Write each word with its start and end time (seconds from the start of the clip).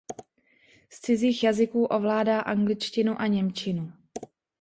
Z 0.89 0.99
cizích 1.01 1.43
jazyků 1.43 1.85
ovládá 1.85 2.39
angličtinu 2.39 3.21
a 3.21 3.27
němčinu. 3.27 3.93